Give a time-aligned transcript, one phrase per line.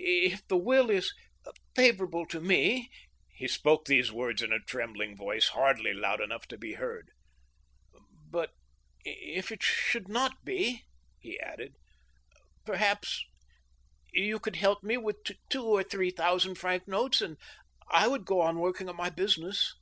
[0.00, 1.12] If the will is
[1.74, 2.88] favorable to me
[3.36, 7.08] —"He spoke those words in a trembling voice, hardly loud enough to be heard."
[8.30, 8.52] But
[9.04, 10.84] if it should not be."
[11.18, 11.74] he added,
[12.64, 13.24] "perhaps
[14.12, 15.16] you could help me with
[15.48, 17.36] two or three thousand franc notes, and
[17.90, 19.74] I would go on working at my business."